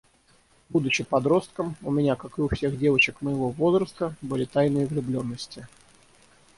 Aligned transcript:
Будучи 0.69 1.03
подростком, 1.03 1.75
у 1.83 1.91
меня 1.91 2.15
как 2.15 2.39
и 2.39 2.41
у 2.41 2.47
всех 2.47 2.75
девочек 2.79 3.21
моего 3.21 3.49
возраста, 3.51 4.15
были 4.23 4.45
тайные 4.45 4.87
влюбленности. 4.87 5.67